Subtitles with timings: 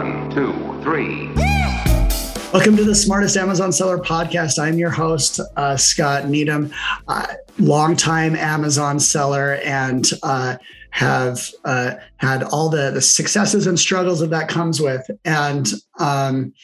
[0.00, 0.52] One, two,
[0.82, 1.26] three.
[2.54, 4.58] Welcome to the Smartest Amazon Seller Podcast.
[4.58, 6.72] I'm your host, uh, Scott Needham,
[7.06, 7.26] uh,
[7.58, 10.56] longtime Amazon seller, and uh,
[10.88, 15.02] have uh, had all the, the successes and struggles that that comes with.
[15.26, 16.54] And um,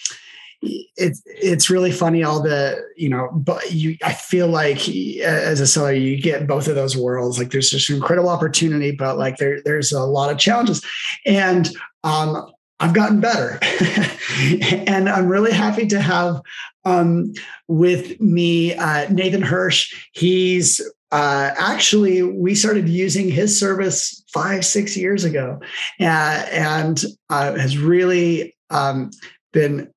[0.62, 5.66] it's it's really funny all the you know but you i feel like as a
[5.66, 9.61] seller you get both of those worlds like there's just incredible opportunity but like there
[9.64, 10.83] there's a lot of challenges
[11.27, 11.69] and
[12.05, 13.59] um I've gotten better.
[14.87, 16.41] and I'm really happy to have
[16.84, 17.33] um,
[17.69, 20.09] with me uh, Nathan Hirsch.
[20.12, 20.81] He's
[21.12, 25.59] uh, actually, we started using his service five, six years ago
[26.01, 29.11] uh, and uh, has really um,
[29.53, 29.91] been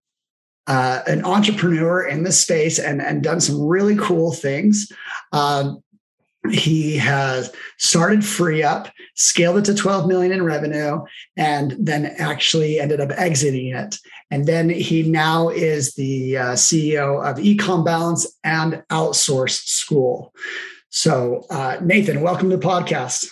[0.67, 4.89] uh, an entrepreneur in this space and, and done some really cool things.
[5.33, 5.81] Um,
[6.51, 11.01] he has started free up scaled it to 12 million in revenue
[11.35, 13.97] and then actually ended up exiting it.
[14.31, 20.33] And then he now is the uh, ceo of ecom balance and outsource school.
[20.89, 23.27] So uh, nathan welcome to the podcast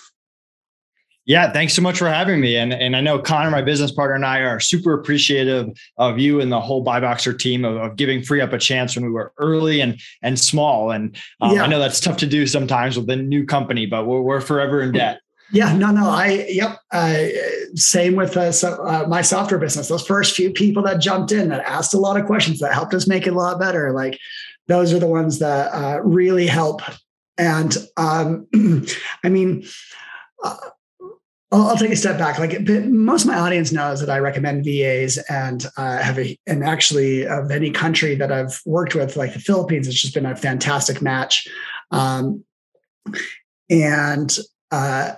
[1.28, 2.56] yeah, thanks so much for having me.
[2.56, 6.40] And, and I know Connor, my business partner, and I are super appreciative of you
[6.40, 9.82] and the whole Buyboxer team of, of giving FreeUp a chance when we were early
[9.82, 10.90] and and small.
[10.92, 11.64] And um, yeah.
[11.64, 14.82] I know that's tough to do sometimes with a new company, but we're, we're forever
[14.82, 15.20] in debt.
[15.52, 16.10] Yeah, no, no.
[16.10, 16.80] I yep.
[16.94, 17.26] Uh,
[17.76, 19.90] same with uh, so, uh, my software business.
[19.90, 22.94] Those first few people that jumped in that asked a lot of questions that helped
[22.94, 23.92] us make it a lot better.
[23.92, 24.18] Like
[24.68, 26.82] those are the ones that uh, really help.
[27.38, 28.48] And um,
[29.26, 29.66] I mean.
[31.52, 32.40] I'll, I'll, take a step back.
[32.40, 36.64] Like most of my audience knows that I recommend VAs and uh, have a, and
[36.64, 40.36] actually of any country that I've worked with, like the Philippines, it's just been a
[40.36, 41.48] fantastic match.
[41.92, 42.44] Um,
[43.70, 44.38] and
[44.72, 45.14] uh,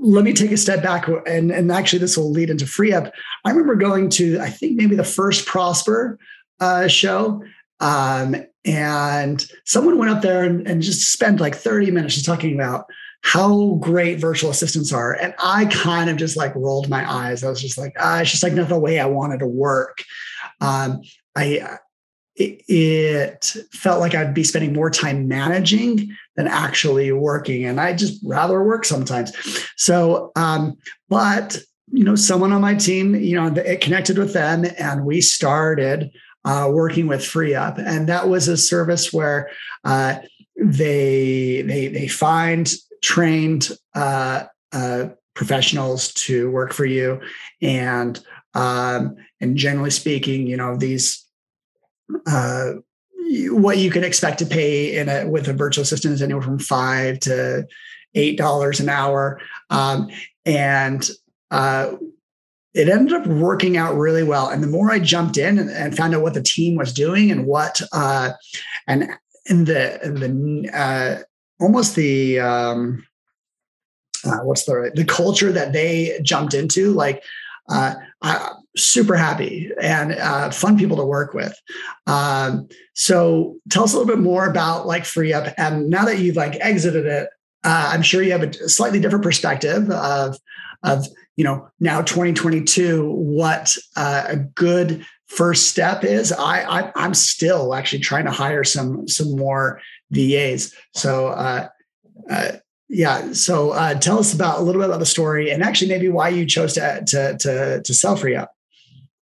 [0.00, 3.12] let me take a step back and, and actually this will lead into free up.
[3.44, 6.18] I remember going to, I think maybe the first Prosper
[6.58, 7.42] uh, show.
[7.78, 12.54] Um, and someone went up there and, and just spent like 30 minutes just talking
[12.54, 12.86] about
[13.26, 15.14] how great virtual assistants are.
[15.14, 17.42] And I kind of just like rolled my eyes.
[17.42, 20.04] I was just like, ah, it's just like not the way I wanted to work.
[20.60, 21.00] Um,
[21.34, 21.78] I
[22.36, 27.64] it, it felt like I'd be spending more time managing than actually working.
[27.64, 29.32] And I just rather work sometimes.
[29.76, 30.76] So, um,
[31.08, 31.58] but
[31.90, 36.12] you know, someone on my team, you know, it connected with them and we started
[36.44, 37.84] uh, working with FreeUp.
[37.84, 39.50] And that was a service where
[39.82, 40.20] uh,
[40.56, 47.20] they, they, they find trained uh, uh, professionals to work for you.
[47.60, 48.18] And,
[48.54, 51.24] um, and generally speaking, you know, these,
[52.26, 52.72] uh,
[53.50, 56.58] what you can expect to pay in a with a virtual assistant is anywhere from
[56.58, 57.66] five to
[58.14, 59.40] eight dollars an hour,
[59.70, 60.08] um,
[60.44, 61.10] and
[61.50, 61.96] uh,
[62.74, 64.48] it ended up working out really well.
[64.48, 67.30] And the more I jumped in and, and found out what the team was doing
[67.30, 68.32] and what uh,
[68.86, 69.10] and
[69.46, 71.22] in the the uh,
[71.60, 73.06] almost the um,
[74.24, 77.22] uh, what's the the culture that they jumped into, like
[77.68, 81.54] uh, I, super happy and uh, fun people to work with.
[82.06, 86.18] Um, so tell us a little bit more about like Free Up, And now that
[86.18, 87.28] you've like exited it,
[87.64, 90.38] uh, I'm sure you have a slightly different perspective of
[90.82, 91.06] of
[91.36, 96.32] you know now 2022 what uh, a good first step is.
[96.32, 99.80] I, I am still actually trying to hire some some more
[100.10, 100.74] VAs.
[100.94, 101.28] So.
[101.28, 101.68] Uh,
[102.30, 102.52] uh,
[102.88, 103.32] yeah.
[103.32, 106.28] So uh, tell us about a little bit about the story and actually maybe why
[106.28, 108.46] you chose to to to, to sell FreeUp.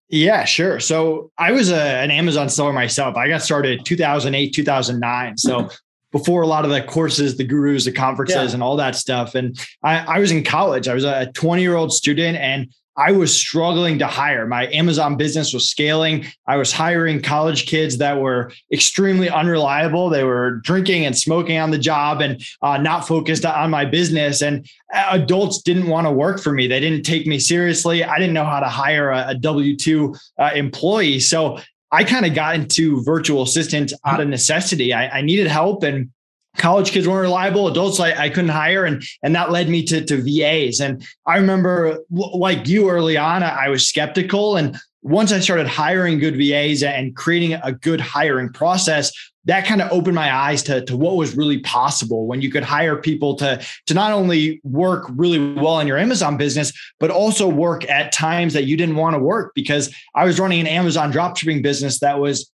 [0.09, 0.81] Yeah, sure.
[0.81, 3.17] So I was a, an Amazon seller myself.
[3.17, 5.39] I got started 2008, 2009.
[5.39, 5.71] So
[6.13, 8.55] before a lot of the courses, the gurus, the conferences, yeah.
[8.55, 9.35] and all that stuff.
[9.35, 10.87] And I, I was in college.
[10.87, 14.47] I was a 20 year old student and I was struggling to hire.
[14.47, 16.27] My Amazon business was scaling.
[16.47, 20.09] I was hiring college kids that were extremely unreliable.
[20.11, 24.43] They were drinking and smoking on the job and uh, not focused on my business.
[24.43, 26.67] And adults didn't want to work for me.
[26.67, 28.05] They didn't take me seriously.
[28.05, 31.21] I didn't know how to hire a, a W 2 uh, employee.
[31.21, 31.59] So
[31.91, 34.93] I kind of got into virtual assistant out of necessity.
[34.93, 36.11] I, I needed help and
[36.57, 40.05] college kids weren't reliable adults I, I couldn't hire and and that led me to,
[40.05, 45.41] to vas and i remember like you early on i was skeptical and once i
[45.41, 49.13] started hiring good vas and creating a good hiring process
[49.47, 52.63] that kind of opened my eyes to, to what was really possible when you could
[52.63, 57.47] hire people to, to not only work really well in your Amazon business, but also
[57.47, 61.13] work at times that you didn't want to work because I was running an Amazon
[61.13, 62.51] dropshipping business that was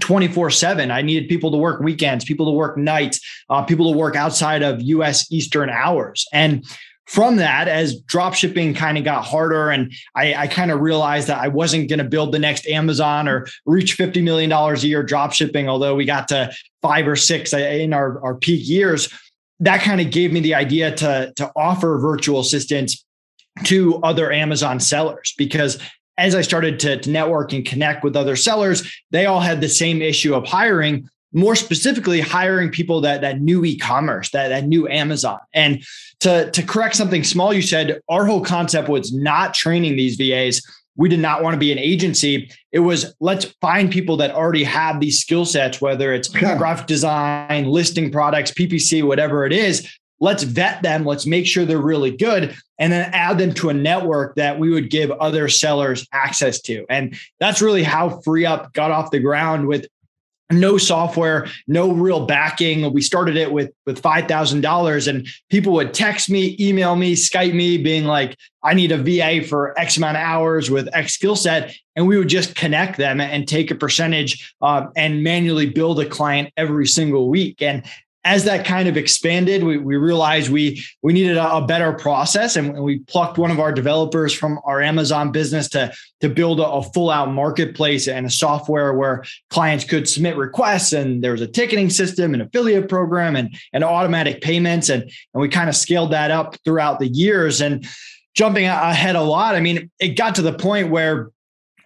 [0.00, 0.90] 24 7.
[0.90, 4.62] I needed people to work weekends, people to work nights, uh, people to work outside
[4.62, 6.26] of US Eastern hours.
[6.32, 6.64] And
[7.06, 11.28] from that, as drop shipping kind of got harder, and I, I kind of realized
[11.28, 15.02] that I wasn't going to build the next Amazon or reach $50 million a year
[15.02, 16.52] drop shipping, although we got to
[16.82, 19.08] five or six in our, our peak years,
[19.60, 23.04] that kind of gave me the idea to, to offer virtual assistants
[23.64, 25.80] to other Amazon sellers because
[26.18, 29.68] as I started to, to network and connect with other sellers, they all had the
[29.68, 34.88] same issue of hiring more specifically hiring people that that knew e-commerce that that knew
[34.88, 35.38] amazon.
[35.52, 35.84] And
[36.20, 40.62] to to correct something small you said our whole concept was not training these vas
[40.96, 42.50] we did not want to be an agency.
[42.72, 47.66] It was let's find people that already have these skill sets whether it's graphic design
[47.66, 49.86] listing products ppc whatever it is
[50.20, 53.74] let's vet them let's make sure they're really good and then add them to a
[53.74, 58.72] network that we would give other sellers access to and that's really how free up
[58.72, 59.86] got off the ground with
[60.50, 62.90] no software, no real backing.
[62.92, 67.14] We started it with with five thousand dollars, and people would text me, email me,
[67.14, 71.12] Skype me, being like, "I need a VA for X amount of hours with X
[71.12, 75.66] skill set," and we would just connect them and take a percentage um, and manually
[75.66, 77.60] build a client every single week.
[77.60, 77.84] And
[78.28, 82.56] as that kind of expanded, we, we realized we we needed a, a better process,
[82.56, 85.90] and we plucked one of our developers from our Amazon business to
[86.20, 90.92] to build a, a full out marketplace and a software where clients could submit requests,
[90.92, 95.40] and there was a ticketing system, an affiliate program, and and automatic payments, and and
[95.40, 97.62] we kind of scaled that up throughout the years.
[97.62, 97.86] And
[98.34, 101.30] jumping ahead a lot, I mean, it got to the point where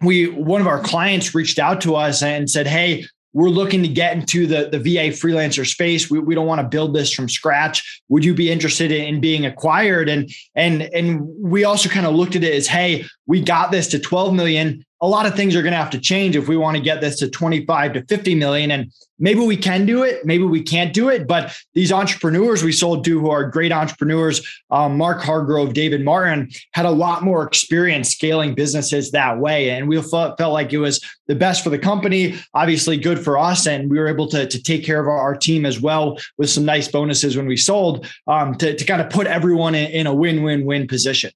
[0.01, 3.89] we one of our clients reached out to us and said, "Hey, we're looking to
[3.89, 6.11] get into the, the VA freelancer space.
[6.11, 8.03] We, we don't want to build this from scratch.
[8.09, 10.09] Would you be interested in being acquired?
[10.09, 13.89] And and and we also kind of looked at it as, hey, we got this
[13.89, 16.57] to 12 million a lot of things are going to have to change if we
[16.57, 18.71] want to get this to 25 to 50 million.
[18.71, 21.27] And maybe we can do it, maybe we can't do it.
[21.27, 26.51] But these entrepreneurs we sold to, who are great entrepreneurs, um, Mark Hargrove, David Martin,
[26.73, 29.71] had a lot more experience scaling businesses that way.
[29.71, 33.37] And we felt, felt like it was the best for the company, obviously good for
[33.37, 33.67] us.
[33.67, 36.49] And we were able to, to take care of our, our team as well with
[36.49, 40.07] some nice bonuses when we sold um, to, to kind of put everyone in, in
[40.07, 41.33] a win win win position.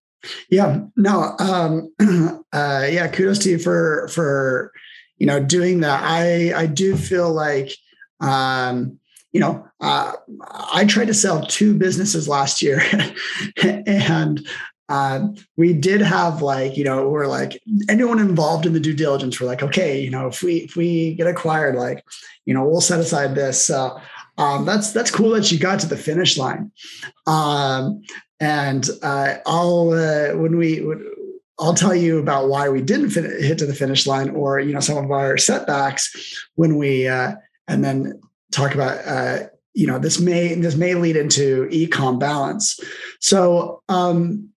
[0.51, 1.93] Yeah, no, um,
[2.53, 4.73] uh, yeah, kudos to you for for
[5.19, 6.03] you know doing that.
[6.03, 7.71] I I do feel like
[8.21, 8.99] um,
[9.33, 10.13] you know uh,
[10.73, 12.83] I tried to sell two businesses last year,
[13.63, 14.47] and
[14.89, 19.41] uh, we did have like you know we're like anyone involved in the due diligence.
[19.41, 22.05] We're like okay, you know if we if we get acquired, like
[22.45, 23.65] you know we'll set aside this.
[23.65, 23.99] So
[24.39, 26.71] um, that's that's cool that you got to the finish line.
[27.27, 28.03] Um,
[28.41, 30.85] and uh, I'll uh, when we
[31.59, 34.73] I'll tell you about why we didn't fin- hit to the finish line, or you
[34.73, 37.33] know some of our setbacks when we uh,
[37.69, 38.21] and then
[38.53, 42.79] talk about uh, you know this may this may lead into ecom balance.
[43.21, 44.51] So um,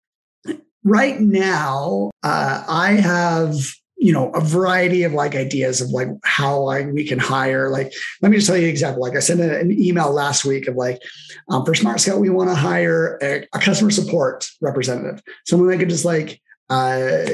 [0.83, 3.55] right now uh, I have
[3.97, 7.91] you know a variety of like ideas of like how like we can hire like
[8.21, 10.75] let me just tell you an example like i sent an email last week of
[10.75, 11.01] like
[11.49, 15.79] um, for smart scout we want to hire a, a, customer support representative someone that
[15.79, 17.25] could just like uh,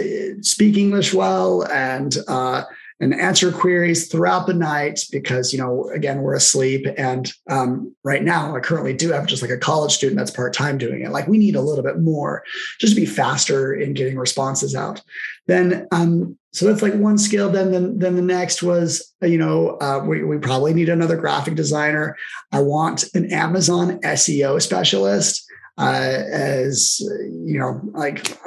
[0.41, 2.63] speak english well and uh,
[2.99, 6.85] and answer queries throughout the night because you know again we're asleep.
[6.97, 10.77] And um, right now i currently do have just like a college student that's part-time
[10.77, 11.11] doing it.
[11.11, 12.43] Like we need a little bit more
[12.79, 15.01] just to be faster in getting responses out.
[15.47, 17.49] Then um, so that's like one skill.
[17.49, 21.55] Then then, then the next was you know uh, we, we probably need another graphic
[21.55, 22.15] designer.
[22.51, 25.42] I want an amazon seo specialist
[25.77, 28.37] uh, as you know like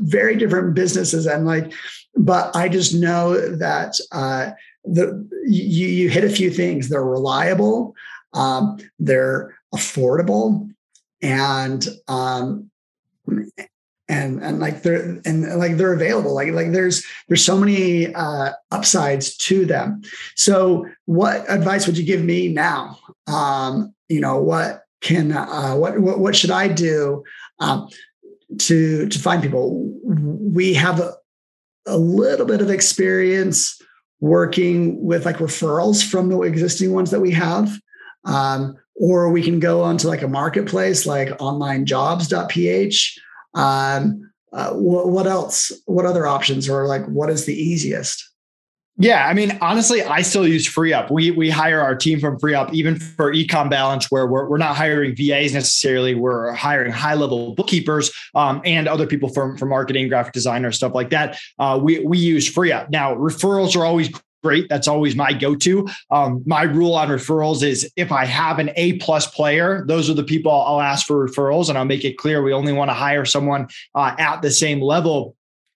[0.00, 1.72] very different businesses and like
[2.16, 4.50] but I just know that uh,
[4.84, 6.88] the you, you hit a few things.
[6.88, 7.94] They're reliable,
[8.34, 10.70] um, they're affordable,
[11.22, 12.70] and um,
[14.08, 16.34] and and like they're and like they're available.
[16.34, 20.02] Like like there's there's so many uh, upsides to them.
[20.36, 22.98] So, what advice would you give me now?
[23.26, 27.22] Um, you know what can uh, what, what what should I do?
[27.58, 27.88] Um,
[28.58, 31.14] to to find people we have a,
[31.86, 33.80] a little bit of experience
[34.20, 37.78] working with like referrals from the existing ones that we have.
[38.24, 43.20] Um, or we can go onto like a marketplace like onlinejobs.ph.
[43.54, 45.72] Um, uh, what, what else?
[45.86, 48.31] What other options or like what is the easiest?
[48.98, 51.10] Yeah, I mean, honestly, I still use FreeUp.
[51.10, 54.76] We we hire our team from FreeUp, even for ecom balance, where we're, we're not
[54.76, 56.14] hiring VAs necessarily.
[56.14, 60.94] We're hiring high level bookkeepers um, and other people from from marketing, graphic designers, stuff
[60.94, 61.38] like that.
[61.58, 62.90] Uh, we we use FreeUp.
[62.90, 64.10] Now, referrals are always
[64.42, 64.68] great.
[64.68, 65.88] That's always my go-to.
[66.10, 70.14] Um, my rule on referrals is if I have an A plus player, those are
[70.14, 72.94] the people I'll ask for referrals, and I'll make it clear we only want to
[72.94, 75.34] hire someone uh, at the same level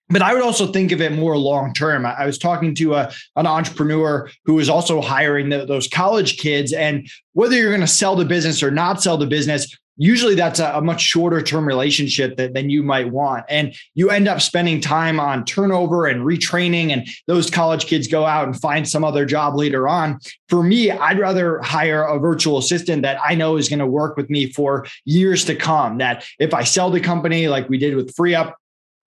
[0.09, 2.05] but I would also think of it more long term.
[2.05, 6.73] I, was talking to a, an entrepreneur who was also hiring the, those college kids,
[6.73, 10.59] and whether you're going to sell the business or not sell the business, usually that's
[10.59, 13.43] a, a much shorter term relationship that, than you might want.
[13.49, 18.25] And you end up spending time on turnover and retraining, and those college kids go
[18.25, 20.19] out and find some other job later on.
[20.47, 24.15] For me, I'd rather hire a virtual assistant that I know is going to work
[24.15, 25.97] with me for years to come.
[25.97, 28.53] That if I sell the company like we did with FreeUp,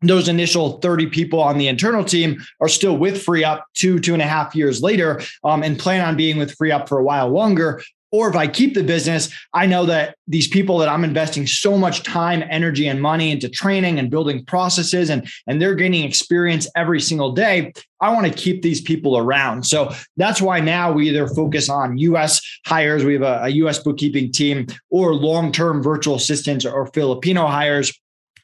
[0.02, 4.23] those initial 30 people on the internal team are still with FreeUp two, two and
[4.23, 7.83] a half years later um, and plan on being with FreeUp for a while longer.
[8.12, 11.78] Or if I keep the business, I know that these people that I'm investing so
[11.78, 16.66] much time, energy, and money into training and building processes, and, and they're gaining experience
[16.75, 17.73] every single day.
[18.00, 19.64] I want to keep these people around.
[19.64, 23.78] So that's why now we either focus on US hires, we have a, a US
[23.78, 27.92] bookkeeping team, or long term virtual assistants or Filipino hires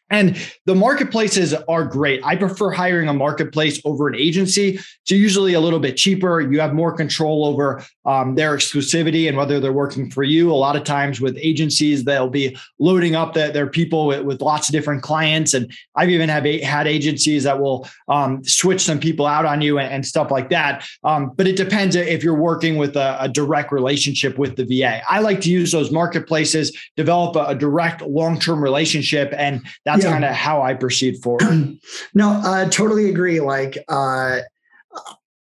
[0.09, 0.37] and
[0.67, 2.25] the marketplaces are great.
[2.25, 4.77] I prefer hiring a marketplace over an agency.
[4.77, 6.41] It's usually a little bit cheaper.
[6.41, 10.53] You have more control over um, their exclusivity and whether they're working for you.
[10.53, 14.41] A lot of times with agencies, they'll be loading up the, their people with, with,
[14.47, 15.55] lots of different clients.
[15.55, 19.81] And I've even have had agencies that will um, switch some people out on you
[19.81, 20.87] and, and stuff like that.
[21.03, 25.03] Um, but it depends if you're working with a, a, direct relationship with the VA.
[25.09, 30.05] I like to use those marketplaces, develop a, a direct long-term relationship, and that that's
[30.05, 30.13] yeah.
[30.13, 31.79] kind of how I proceed forward.
[32.15, 33.41] no, I totally agree.
[33.41, 34.41] Like, uh,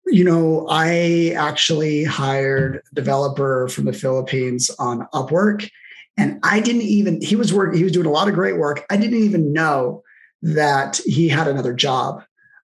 [0.06, 5.68] you know, I actually hired a developer from the Philippines on Upwork,
[6.16, 7.20] and I didn't even.
[7.20, 7.76] He was working.
[7.76, 8.86] He was doing a lot of great work.
[8.88, 10.02] I didn't even know
[10.40, 12.22] that he had another job,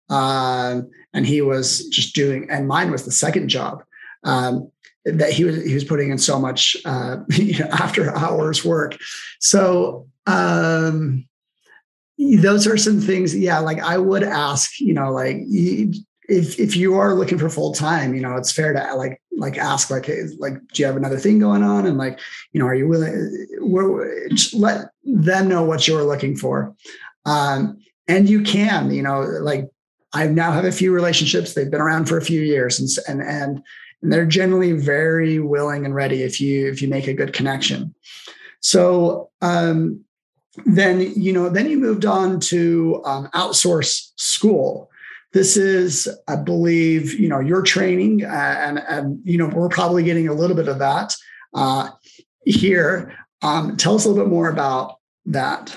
[0.09, 2.49] um, and he was just doing.
[2.51, 3.85] And mine was the second job.
[4.25, 4.71] Um,
[5.05, 8.97] that he was he was putting in so much uh, you know, after hours work.
[9.41, 11.27] So um,
[12.41, 15.37] those are some things yeah like i would ask you know like
[16.29, 19.59] if if you are looking for full time you know it's fair to like like
[19.59, 21.87] ask like hey, like do you have another thing going on?
[21.87, 22.21] And like
[22.53, 26.75] you know are you willing just let them know what you're looking for.
[27.27, 29.69] Um and you can you know like
[30.13, 31.55] i now have a few relationships.
[31.55, 33.63] They've been around for a few years and and and,
[34.01, 37.95] and they're generally very willing and ready if you if you make a good connection.
[38.61, 40.05] So um
[40.67, 44.91] then you know then you moved on to um, outsource school.
[45.33, 50.03] This is i believe you know your training uh, and and you know we're probably
[50.03, 51.15] getting a little bit of that
[51.55, 51.91] uh,
[52.45, 53.17] here.
[53.41, 55.75] Um, tell us a little bit more about that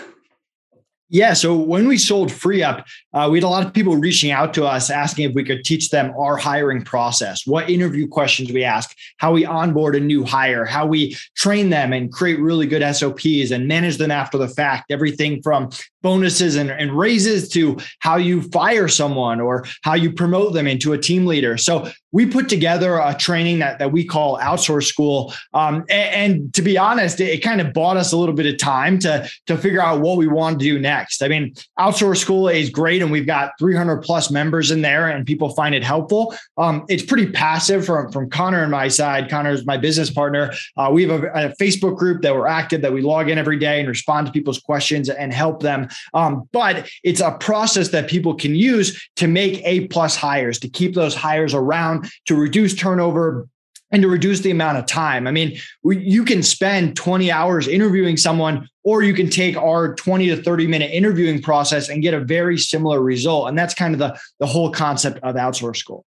[1.10, 1.34] yeah.
[1.34, 2.84] So when we sold FreeUp,
[3.14, 5.64] uh, we had a lot of people reaching out to us asking if we could
[5.64, 10.24] teach them our hiring process, what interview questions we ask, how we onboard a new
[10.24, 14.48] hire, how we train them and create really good SOPs and manage them after the
[14.48, 14.90] fact.
[14.90, 15.70] Everything from
[16.02, 20.94] bonuses and, and raises to how you fire someone or how you promote them into
[20.94, 21.58] a team leader.
[21.58, 25.34] So we put together a training that, that we call outsource school.
[25.54, 28.46] Um, and, and, to be honest, it, it, kind of bought us a little bit
[28.46, 31.22] of time to, to figure out what we want to do next.
[31.22, 35.26] I mean, outsource school is great and we've got 300 plus members in there and
[35.26, 36.34] people find it helpful.
[36.58, 39.30] Um, it's pretty passive from, from Connor and my side.
[39.30, 40.54] Connor's my business partner.
[40.78, 43.60] Uh, we have a, a Facebook group that we're active that we log in every
[43.60, 48.10] day and respond to people's questions and help them um, but it's a process that
[48.10, 52.76] people can use to make A plus hires, to keep those hires around, to reduce
[52.76, 53.48] turnover,
[53.92, 55.28] and to reduce the amount of time.
[55.28, 60.28] I mean, you can spend 20 hours interviewing someone, or you can take our 20
[60.28, 63.48] to 30 minute interviewing process and get a very similar result.
[63.48, 66.06] And that's kind of the, the whole concept of outsource school.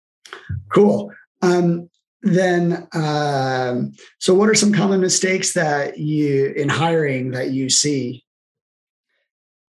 [0.74, 1.12] Cool.
[1.42, 1.90] Um,
[2.24, 8.25] then, um, so what are some common mistakes that you in hiring that you see?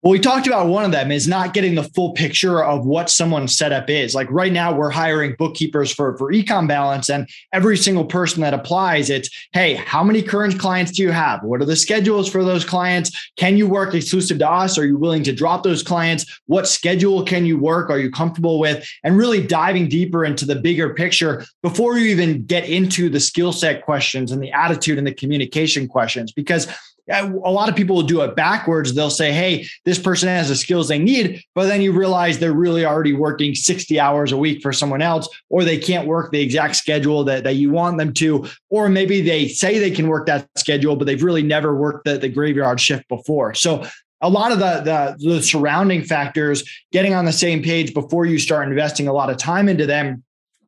[0.04, 3.08] Well, we talked about one of them is not getting the full picture of what
[3.08, 4.14] someone's setup is.
[4.14, 8.52] Like right now, we're hiring bookkeepers for, for Ecom Balance, and every single person that
[8.52, 11.42] applies, it's hey, how many current clients do you have?
[11.42, 13.30] What are the schedules for those clients?
[13.38, 14.76] Can you work exclusive to us?
[14.76, 16.26] Are you willing to drop those clients?
[16.44, 17.88] What schedule can you work?
[17.88, 18.86] Are you comfortable with?
[19.04, 23.54] And really diving deeper into the bigger picture before you even get into the skill
[23.54, 26.30] set questions and the attitude and the communication questions.
[26.30, 26.68] Because
[27.08, 28.94] a lot of people will do it backwards.
[28.94, 32.52] They'll say, Hey, this person has the skills they need, but then you realize they're
[32.52, 36.40] really already working 60 hours a week for someone else, or they can't work the
[36.40, 40.26] exact schedule that, that you want them to, or maybe they say they can work
[40.26, 43.54] that schedule, but they've really never worked the, the graveyard shift before.
[43.54, 43.86] So
[44.20, 44.80] a lot of the,
[45.18, 49.28] the, the surrounding factors, getting on the same page before you start investing a lot
[49.28, 50.24] of time into them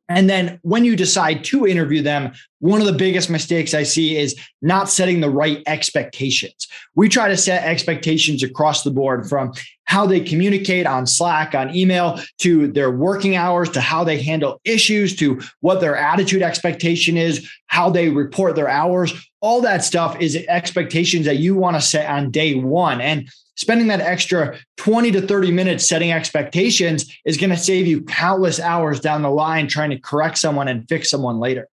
[0.09, 4.17] And then when you decide to interview them, one of the biggest mistakes I see
[4.17, 6.67] is not setting the right expectations.
[6.95, 11.75] We try to set expectations across the board from how they communicate on Slack, on
[11.75, 17.17] email, to their working hours, to how they handle issues, to what their attitude expectation
[17.17, 19.13] is, how they report their hours.
[19.41, 23.01] All that stuff is expectations that you want to set on day one.
[23.01, 28.01] And spending that extra 20 to 30 minutes setting expectations is going to save you
[28.03, 31.67] countless hours down the line trying to correct someone and fix someone later.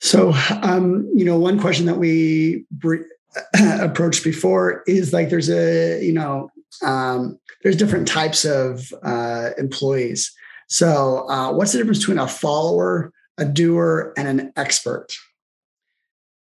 [0.00, 2.96] So, um, you know, one question that we br-
[3.80, 6.50] approached before is like there's a, you know,
[6.82, 10.34] um, there's different types of uh, employees.
[10.68, 15.14] So, uh, what's the difference between a follower, a doer, and an expert?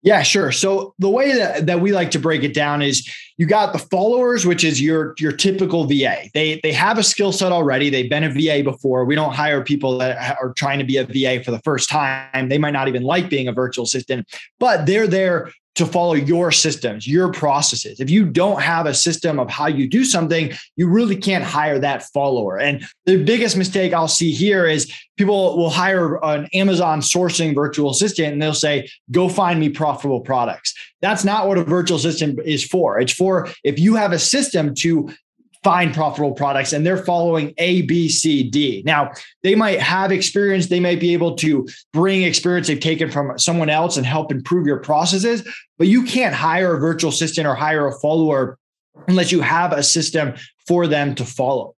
[0.01, 0.51] Yeah, sure.
[0.53, 3.79] So the way that, that we like to break it down is you got the
[3.79, 6.29] followers, which is your your typical VA.
[6.33, 7.89] They they have a skill set already.
[7.89, 9.03] They've been a VA before.
[9.03, 12.47] We don't hire people that are trying to be a VA for the first time.
[12.47, 14.27] They might not even like being a virtual assistant,
[14.57, 17.99] but they're there to follow your systems, your processes.
[17.99, 21.79] If you don't have a system of how you do something, you really can't hire
[21.79, 22.59] that follower.
[22.59, 27.91] And the biggest mistake I'll see here is people will hire an Amazon sourcing virtual
[27.91, 30.73] assistant and they'll say, go find me profitable products.
[31.01, 32.99] That's not what a virtual assistant is for.
[32.99, 35.09] It's for if you have a system to
[35.63, 38.81] find profitable products and they're following A, B, C, D.
[38.85, 39.11] Now,
[39.43, 43.69] they might have experience, they might be able to bring experience they've taken from someone
[43.69, 45.47] else and help improve your processes,
[45.77, 48.57] but you can't hire a virtual assistant or hire a follower
[49.07, 50.33] unless you have a system
[50.67, 51.75] for them to follow.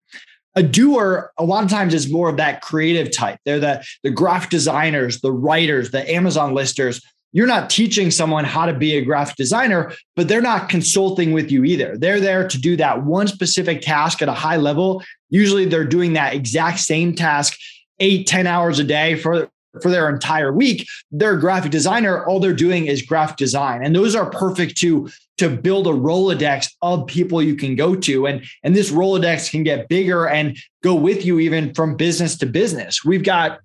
[0.55, 3.39] A doer, a lot of times, is more of that creative type.
[3.45, 7.01] They're the, the graphic designers, the writers, the Amazon listers
[7.33, 11.51] you're not teaching someone how to be a graphic designer, but they're not consulting with
[11.51, 11.97] you either.
[11.97, 15.03] They're there to do that one specific task at a high level.
[15.29, 17.57] Usually they're doing that exact same task
[17.99, 19.49] eight, 10 hours a day for,
[19.81, 20.87] for their entire week.
[21.11, 22.25] They're a graphic designer.
[22.25, 23.85] All they're doing is graphic design.
[23.85, 28.27] And those are perfect to, to build a Rolodex of people you can go to.
[28.27, 32.45] And, and this Rolodex can get bigger and go with you even from business to
[32.45, 33.05] business.
[33.05, 33.59] We've got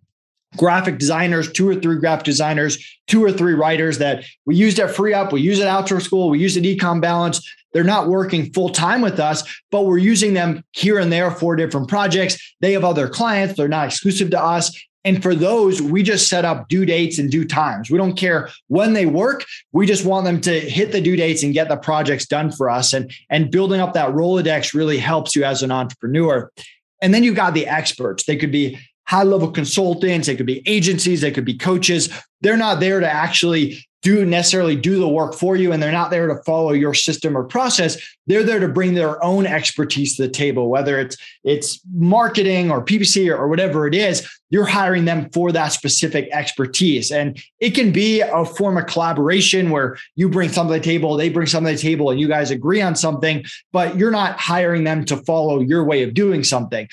[0.56, 4.90] graphic designers, two or three graphic designers, two or three writers that we used at
[4.90, 7.46] Free Up, we use at Outsource School, we use at Ecom Balance.
[7.72, 11.56] They're not working full time with us, but we're using them here and there for
[11.56, 12.54] different projects.
[12.60, 14.74] They have other clients, they're not exclusive to us.
[15.04, 17.90] And for those, we just set up due dates and due times.
[17.90, 19.44] We don't care when they work.
[19.70, 22.68] We just want them to hit the due dates and get the projects done for
[22.68, 22.92] us.
[22.92, 26.50] And, and building up that Rolodex really helps you as an entrepreneur.
[27.00, 28.24] And then you've got the experts.
[28.24, 32.08] They could be high level consultants, they could be agencies, they could be coaches.
[32.40, 36.10] They're not there to actually do necessarily do the work for you and they're not
[36.10, 37.96] there to follow your system or process.
[38.28, 42.84] They're there to bring their own expertise to the table whether it's it's marketing or
[42.84, 47.10] ppc or, or whatever it is you're hiring them for that specific expertise.
[47.10, 51.16] And it can be a form of collaboration where you bring something to the table
[51.16, 54.38] they bring something to the table and you guys agree on something but you're not
[54.38, 56.86] hiring them to follow your way of doing something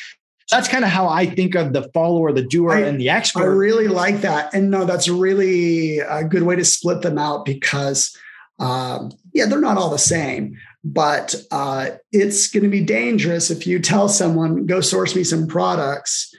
[0.51, 3.43] that's kind of how I think of the follower, the doer, I, and the expert.
[3.43, 4.53] I really like that.
[4.53, 8.15] And no, that's really a good way to split them out because,
[8.59, 10.57] um, yeah, they're not all the same.
[10.83, 15.47] But uh, it's going to be dangerous if you tell someone, go source me some
[15.47, 16.33] products,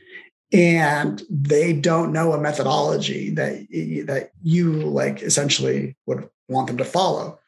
[0.52, 3.66] and they don't know a methodology that,
[4.06, 7.38] that you like essentially would want them to follow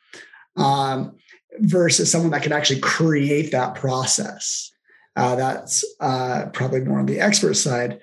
[0.56, 1.14] um,
[1.58, 4.72] versus someone that can actually create that process.
[5.16, 7.98] Uh, that's uh, probably more on the expert side.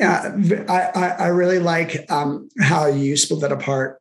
[0.00, 0.30] Uh,
[0.68, 3.98] I, I, really like um, how you split that apart.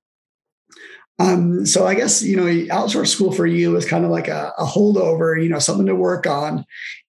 [1.19, 4.53] Um, so I guess you know, outsource school for you is kind of like a,
[4.57, 6.65] a holdover, you know, something to work on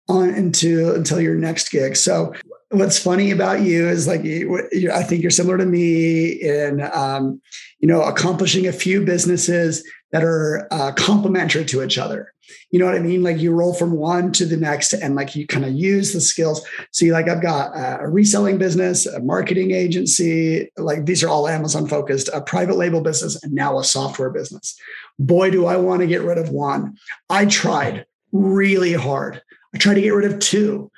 [0.09, 1.96] on into until your next gig.
[1.96, 2.35] So
[2.70, 7.40] what's funny about you is like I think you're similar to me in um,
[7.81, 12.33] you know accomplishing a few businesses that are uh, complementary to each other.
[12.71, 13.23] You know what I mean?
[13.23, 16.21] Like you roll from one to the next and like you kind of use the
[16.21, 16.66] skills.
[16.92, 21.87] So like, I've got a reselling business, a marketing agency, like these are all Amazon
[21.87, 24.79] focused, a private label business, and now a software business.
[25.18, 26.97] Boy, do I want to get rid of one.
[27.29, 29.42] I tried really hard.
[29.75, 30.90] I tried to get rid of two.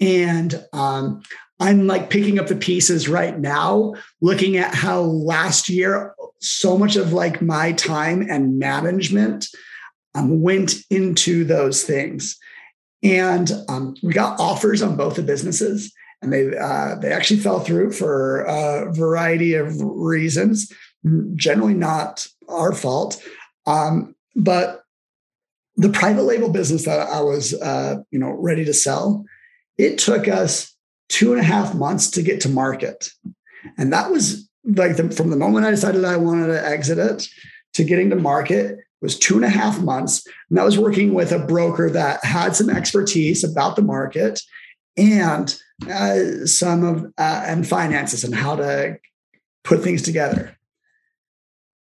[0.00, 1.22] And um,
[1.62, 6.96] I'm like picking up the pieces right now, looking at how last year, so much
[6.96, 9.46] of like my time and management
[10.16, 12.36] um, went into those things.
[13.04, 17.60] And um, we got offers on both the businesses, and they uh, they actually fell
[17.60, 20.72] through for a variety of reasons.
[21.36, 23.22] Generally, not our fault,
[23.66, 24.82] um, but
[25.76, 29.24] the private label business that I was uh, you know ready to sell,
[29.78, 30.71] it took us
[31.12, 33.10] two and a half months to get to market.
[33.76, 37.28] And that was like the, from the moment I decided I wanted to exit it
[37.74, 40.26] to getting to market was two and a half months.
[40.48, 44.40] And I was working with a broker that had some expertise about the market
[44.96, 45.54] and
[45.90, 48.96] uh, some of uh, and finances and how to
[49.64, 50.56] put things together.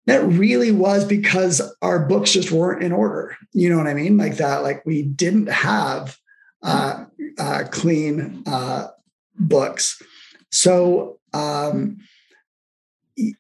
[0.07, 3.37] That really was because our books just weren't in order.
[3.53, 4.17] You know what I mean?
[4.17, 6.17] Like that, like we didn't have
[6.63, 7.05] uh,
[7.39, 8.89] uh clean uh,
[9.41, 10.01] books.
[10.51, 11.99] So um,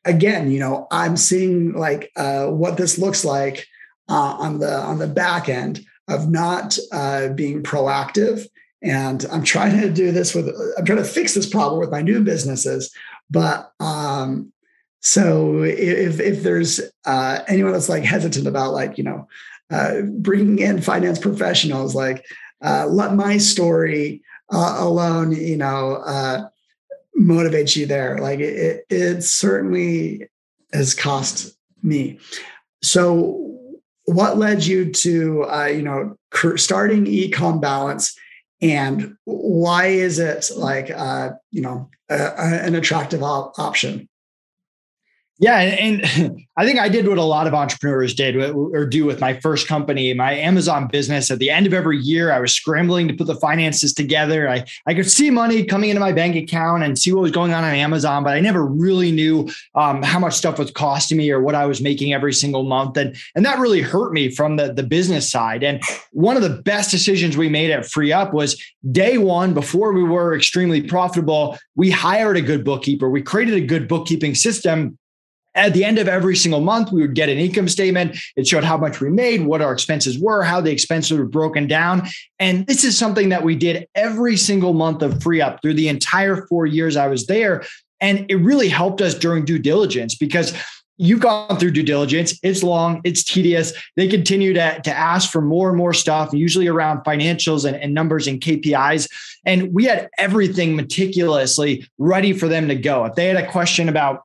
[0.04, 3.66] again, you know, I'm seeing like uh, what this looks like
[4.08, 8.46] uh, on the on the back end of not uh, being proactive.
[8.82, 12.02] And I'm trying to do this with I'm trying to fix this problem with my
[12.02, 12.92] new businesses.
[13.30, 14.52] But um,
[15.00, 19.28] so if if there's uh, anyone that's like hesitant about like you know
[19.70, 22.24] uh, bringing in finance professionals, like
[22.62, 26.50] uh, let my story alone, you know
[27.18, 28.18] motivates you there.
[28.18, 30.28] Like it, it certainly
[30.72, 32.18] has cost me.
[32.82, 33.46] So,
[34.04, 36.16] what led you to, uh, you know,
[36.56, 38.18] starting Ecom Balance,
[38.60, 44.08] and why is it like, uh, you know, an attractive op- option?
[45.40, 49.18] Yeah, and, I think I did what a lot of entrepreneurs did or do with
[49.18, 51.30] my first company, my Amazon business.
[51.30, 54.46] At the end of every year, I was scrambling to put the finances together.
[54.46, 57.54] I, I could see money coming into my bank account and see what was going
[57.54, 61.30] on on Amazon, but I never really knew um, how much stuff was costing me
[61.30, 62.98] or what I was making every single month.
[62.98, 65.64] And, and that really hurt me from the, the business side.
[65.64, 69.94] And one of the best decisions we made at Free Up was day one, before
[69.94, 73.08] we were extremely profitable, we hired a good bookkeeper.
[73.08, 74.98] We created a good bookkeeping system
[75.54, 78.16] at the end of every single month, we would get an income statement.
[78.36, 81.66] It showed how much we made, what our expenses were, how the expenses were broken
[81.66, 82.08] down.
[82.38, 85.88] And this is something that we did every single month of free up through the
[85.88, 87.64] entire four years I was there.
[88.00, 90.54] And it really helped us during due diligence because
[90.96, 92.38] you've gone through due diligence.
[92.42, 93.72] It's long, it's tedious.
[93.96, 97.94] They continue to, to ask for more and more stuff, usually around financials and, and
[97.94, 99.08] numbers and KPIs.
[99.46, 103.06] And we had everything meticulously ready for them to go.
[103.06, 104.22] If they had a question about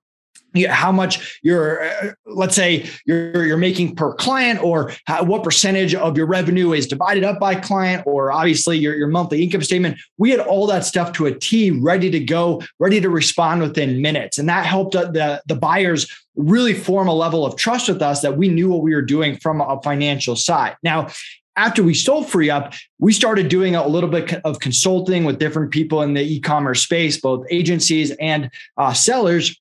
[0.63, 5.93] how much you're uh, let's say you're you're making per client or how, what percentage
[5.93, 9.97] of your revenue is divided up by client or obviously your, your monthly income statement.
[10.17, 14.01] We had all that stuff to a t ready to go ready to respond within
[14.01, 14.37] minutes.
[14.37, 18.37] And that helped the the buyers really form a level of trust with us that
[18.37, 20.75] we knew what we were doing from a financial side.
[20.83, 21.09] Now
[21.57, 25.71] after we sold free up we started doing a little bit of consulting with different
[25.71, 29.59] people in the e-commerce space both agencies and uh, sellers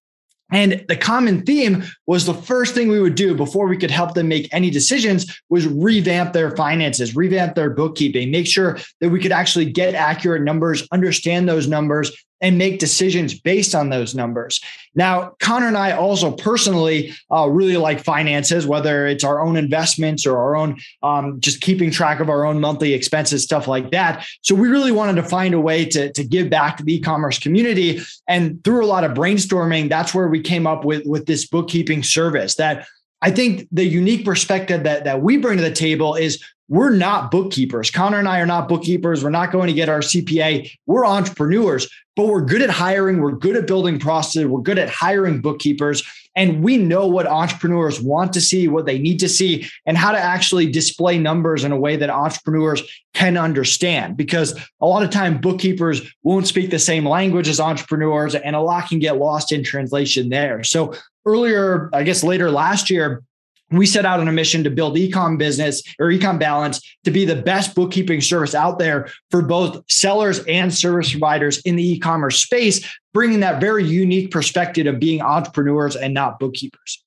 [0.53, 4.15] and the common theme was the first thing we would do before we could help
[4.15, 9.21] them make any decisions was revamp their finances, revamp their bookkeeping, make sure that we
[9.21, 14.61] could actually get accurate numbers, understand those numbers, and make decisions based on those numbers.
[14.95, 20.27] Now, Connor and I also personally uh, really like finances, whether it's our own investments
[20.27, 24.27] or our own um, just keeping track of our own monthly expenses, stuff like that.
[24.43, 27.39] So we really wanted to find a way to, to give back to the e-commerce
[27.39, 28.01] community.
[28.29, 32.03] And through a lot of brainstorming, that's where we came up with, with this bookkeeping
[32.03, 32.87] service that
[33.23, 37.31] I think the unique perspective that, that we bring to the table is we're not
[37.31, 37.91] bookkeepers.
[37.91, 39.23] Connor and I are not bookkeepers.
[39.23, 40.71] We're not going to get our CPA.
[40.87, 43.21] We're entrepreneurs, but we're good at hiring.
[43.21, 44.47] We're good at building processes.
[44.47, 46.03] We're good at hiring bookkeepers.
[46.37, 50.11] And we know what entrepreneurs want to see, what they need to see, and how
[50.11, 54.17] to actually display numbers in a way that entrepreneurs can understand.
[54.17, 58.61] Because a lot of time bookkeepers won't speak the same language as entrepreneurs, and a
[58.61, 60.65] lot can get lost in translation there.
[60.65, 63.23] So earlier, I guess later last year,
[63.71, 67.25] we set out on a mission to build ecom business or ecom balance to be
[67.25, 72.43] the best bookkeeping service out there for both sellers and service providers in the e-commerce
[72.43, 77.03] space bringing that very unique perspective of being entrepreneurs and not bookkeepers.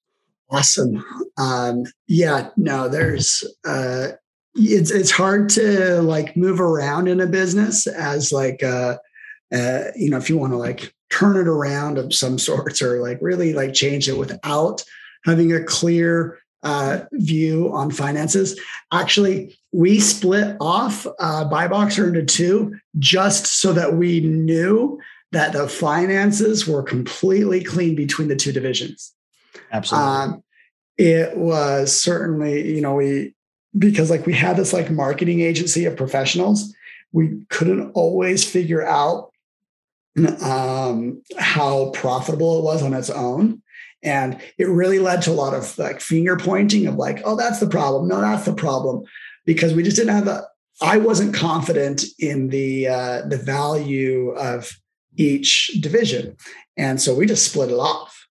[0.49, 1.03] Awesome.
[1.37, 4.09] Um, yeah no there's uh,
[4.55, 8.97] it's it's hard to like move around in a business as like uh,
[9.53, 13.01] uh you know if you want to like turn it around of some sorts or
[13.01, 14.83] like really like change it without
[15.25, 18.59] having a clear uh, view on finances.
[18.91, 24.99] Actually, we split off uh, BuyBoxer into two just so that we knew
[25.31, 29.13] that the finances were completely clean between the two divisions.
[29.71, 30.09] Absolutely.
[30.09, 30.43] Um,
[30.97, 33.33] it was certainly, you know, we,
[33.77, 36.73] because like we had this like marketing agency of professionals,
[37.13, 39.31] we couldn't always figure out
[40.41, 43.61] um, how profitable it was on its own.
[44.07, 47.59] And it really led to a lot of like finger pointing of like, oh, that's
[47.59, 48.07] the problem.
[48.07, 49.03] No, that's the problem.
[49.45, 50.47] Because we just didn't have the,
[50.81, 54.71] I wasn't confident in the uh, the value of
[55.15, 56.37] each division.
[56.75, 58.27] And so we just split it off.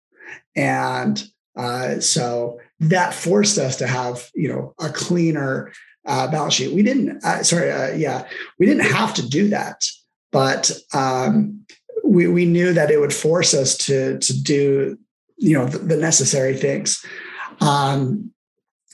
[0.54, 1.22] And
[1.56, 5.72] uh, so that forced us to have, you know, a cleaner
[6.06, 6.74] uh, balance sheet.
[6.74, 9.82] We didn't, uh, sorry, uh, yeah, we didn't have to do that,
[10.30, 11.64] but um,
[12.04, 14.98] we, we knew that it would force us to, to do,
[15.36, 17.04] you know, the, the necessary things.
[17.60, 18.32] Um,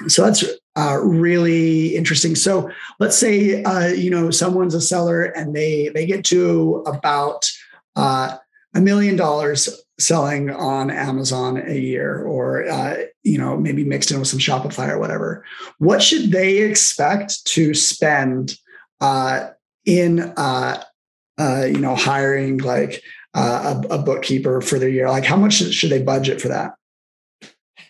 [0.09, 0.44] so that's
[0.76, 2.35] uh, really interesting.
[2.35, 7.50] So let's say uh, you know someone's a seller and they they get to about
[7.96, 8.37] uh,
[8.74, 9.68] a million dollars
[10.00, 14.88] selling on Amazon a year, or uh, you know maybe mixed in with some Shopify
[14.88, 15.44] or whatever.
[15.78, 18.57] What should they expect to spend
[19.00, 19.50] uh,
[19.85, 20.83] in uh,
[21.38, 23.02] you know hiring like
[23.35, 25.09] Uh, a, a bookkeeper for their year?
[25.09, 26.75] Like how much should they budget for that?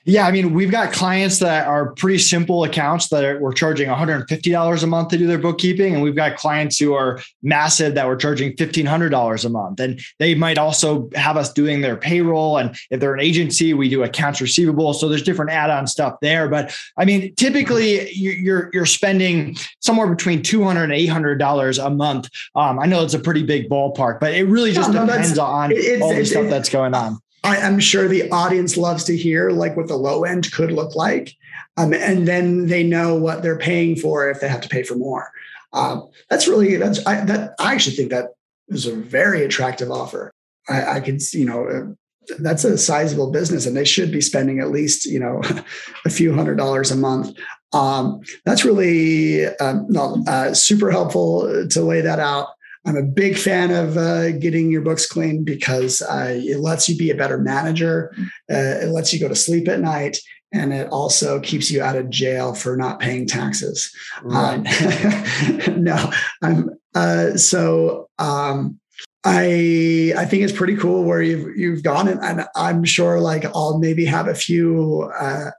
[0.05, 3.89] Yeah, I mean, we've got clients that are pretty simple accounts that are, we're charging
[3.89, 8.07] $150 a month to do their bookkeeping, and we've got clients who are massive that
[8.07, 9.79] we're charging $1,500 a month.
[9.79, 12.59] And they might also have us doing their payroll.
[12.59, 14.93] And if they're an agency, we do accounts receivable.
[14.93, 16.49] So there's different add-on stuff there.
[16.49, 22.29] But I mean, typically you're you're spending somewhere between $200 and $800 a month.
[22.55, 25.73] Um, I know it's a pretty big ballpark, but it really just no, depends on
[26.03, 27.19] all the stuff that's going on.
[27.45, 30.95] I, am sure the audience loves to hear like what the low end could look
[30.95, 31.35] like.
[31.77, 34.95] Um, and then they know what they're paying for if they have to pay for
[34.95, 35.31] more.
[35.73, 38.35] Um, that's really that's I, that I actually think that
[38.69, 40.33] is a very attractive offer.
[40.69, 44.61] I, I could you know uh, that's a sizable business, and they should be spending
[44.61, 45.41] at least you know
[46.05, 47.37] a few hundred dollars a month.
[47.73, 49.87] Um, that's really um,
[50.29, 52.49] uh, super helpful to lay that out.
[52.85, 56.97] I'm a big fan of uh, getting your books clean because uh, it lets you
[56.97, 58.13] be a better manager.
[58.51, 60.19] Uh, it lets you go to sleep at night.
[60.55, 63.91] And it also keeps you out of jail for not paying taxes.
[64.23, 64.59] Right.
[64.59, 68.79] Um, no, I'm uh, so um,
[69.25, 73.45] I I think it's pretty cool where you've you've gone and, and I'm sure like
[73.55, 75.53] I'll maybe have a few uh,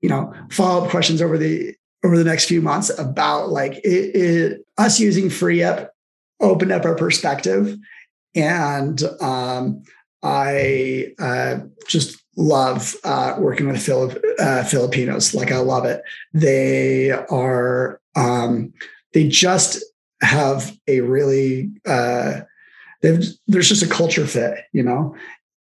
[0.00, 4.16] you know follow up questions over the over the next few months about like it,
[4.16, 5.88] it, us using FreeUp
[6.40, 7.76] opened up our perspective.
[8.34, 9.82] And um,
[10.22, 13.88] I uh, just love uh, working with
[14.38, 15.34] uh, Filipinos.
[15.34, 16.02] Like I love it.
[16.32, 18.72] They are um,
[19.12, 19.82] they just
[20.20, 22.40] have a really uh,
[23.02, 25.16] there's just a culture fit, you know.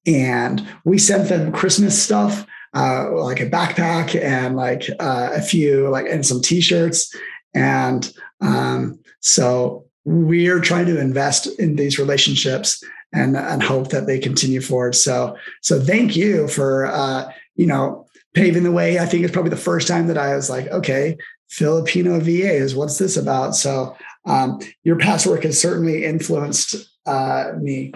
[0.05, 5.89] And we sent them Christmas stuff, uh, like a backpack and like uh, a few
[5.89, 7.13] like and some T-shirts,
[7.53, 8.11] and
[8.41, 14.61] um, so we're trying to invest in these relationships and and hope that they continue
[14.61, 14.95] forward.
[14.95, 18.99] So so thank you for uh, you know paving the way.
[18.99, 21.17] I think it's probably the first time that I was like, okay,
[21.49, 23.55] Filipino VAs, what's this about?
[23.55, 27.93] So um, your past work has certainly influenced uh, me.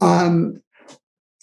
[0.00, 0.62] Um,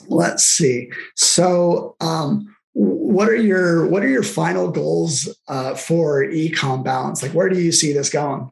[0.07, 0.91] let's see.
[1.15, 7.21] So um, what are your what are your final goals uh, for ecom balance?
[7.21, 8.49] Like, where do you see this going?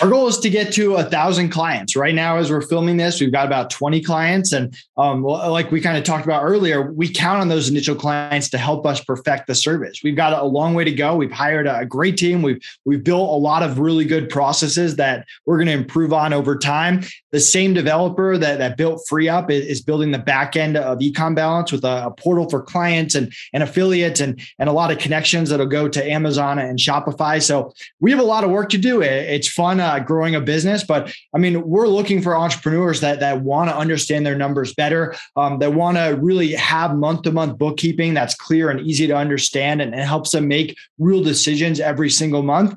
[0.00, 1.94] Our goal is to get to a thousand clients.
[1.94, 4.52] Right now as we're filming this we've got about 20 clients.
[4.52, 8.48] And um, like we kind of talked about earlier we count on those initial clients
[8.50, 10.00] to help us perfect the service.
[10.02, 11.14] We've got a long way to go.
[11.16, 12.42] We've hired a great team.
[12.42, 16.32] We've we've built a lot of really good processes that we're going to improve on
[16.32, 17.02] over time.
[17.30, 21.70] The same developer that, that built FreeUp is, building the back end of ecom balance
[21.70, 25.50] with a, a portal for clients and, and affiliates and, and a lot of connections
[25.50, 27.42] that'll go to amazon and shopify.
[27.42, 29.02] So we have a lot of work to do.
[29.02, 30.84] It's fun uh, growing a business.
[30.84, 35.14] But I mean, we're looking for entrepreneurs that that want to understand their numbers better,
[35.36, 39.16] um, that want to really have month to month bookkeeping that's clear and easy to
[39.16, 42.76] understand, and, and helps them make real decisions every single month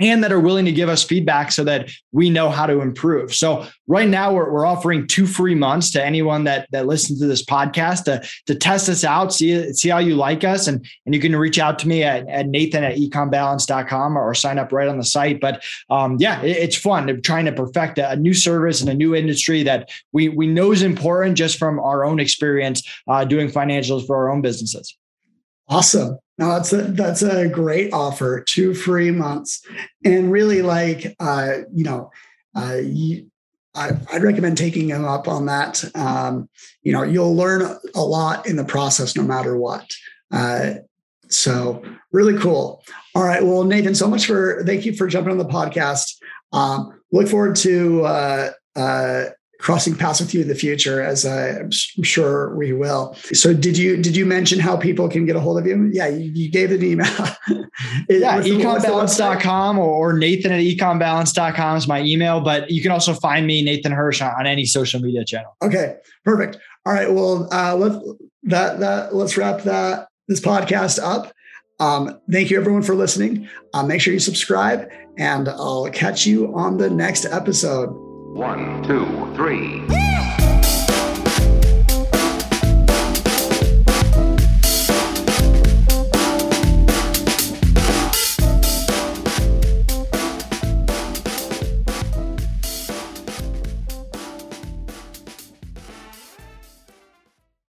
[0.00, 3.34] and that are willing to give us feedback so that we know how to improve.
[3.34, 7.26] So right now we're, we're offering two free months to anyone that that listens to
[7.26, 10.66] this podcast to, to test us out, see, see how you like us.
[10.66, 14.58] And, and you can reach out to me at, at Nathan at ecombalance.com or sign
[14.58, 15.40] up right on the site.
[15.40, 18.94] But um, yeah, it, it's fun trying to perfect a, a, new service and a
[18.94, 23.48] new industry that we, we know is important just from our own experience uh, doing
[23.48, 24.96] financials for our own businesses.
[25.68, 26.18] Awesome.
[26.38, 28.42] No, that's a that's a great offer.
[28.42, 29.64] Two free months,
[30.04, 32.10] and really like uh, you know,
[32.54, 33.30] uh, you,
[33.74, 35.82] I, would recommend taking him up on that.
[35.94, 36.48] Um,
[36.82, 39.90] you know, you'll learn a lot in the process, no matter what.
[40.30, 40.74] Uh,
[41.28, 42.82] so really cool.
[43.14, 43.42] All right.
[43.42, 46.16] Well, Nathan, so much for thank you for jumping on the podcast.
[46.52, 49.24] Um, look forward to uh, uh,
[49.58, 53.14] crossing paths with you in the future, as I'm sure we will.
[53.32, 55.90] So, did you did you mention how people can get a hold of you?
[55.92, 57.06] Yeah, you, you gave an email.
[58.08, 63.62] yeah, ecombalance.com or Nathan at ecombalance.com is my email, but you can also find me,
[63.62, 65.56] Nathan Hirsch, on any social media channel.
[65.62, 66.58] Okay, perfect.
[66.84, 68.02] All right, well, uh, let
[68.44, 71.32] that that let's wrap that this podcast up.
[71.78, 73.48] Um, thank you everyone for listening.
[73.74, 78.05] Uh, make sure you subscribe, and I'll catch you on the next episode.
[78.36, 79.80] One, two, three.